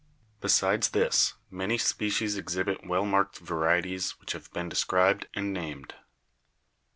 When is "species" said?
1.77-2.35